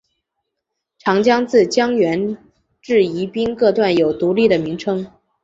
[0.97, 2.35] 长江自江源
[2.81, 5.05] 至宜宾各段有独立的名称。